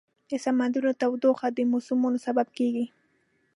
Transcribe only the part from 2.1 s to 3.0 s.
سبب کېږي.